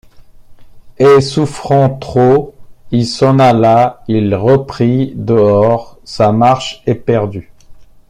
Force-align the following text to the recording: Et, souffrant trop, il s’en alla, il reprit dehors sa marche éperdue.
Et, 0.97 1.21
souffrant 1.21 1.95
trop, 1.99 2.55
il 2.89 3.05
s’en 3.05 3.37
alla, 3.37 4.01
il 4.07 4.33
reprit 4.33 5.13
dehors 5.15 5.99
sa 6.05 6.31
marche 6.31 6.81
éperdue. 6.87 7.53